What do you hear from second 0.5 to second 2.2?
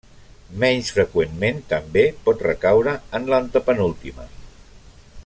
Menys freqüentment, també